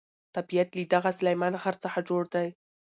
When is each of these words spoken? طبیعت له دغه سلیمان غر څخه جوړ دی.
طبیعت 0.35 0.69
له 0.77 0.83
دغه 0.93 1.09
سلیمان 1.19 1.53
غر 1.63 1.75
څخه 1.83 1.99
جوړ 2.09 2.23
دی. 2.33 2.47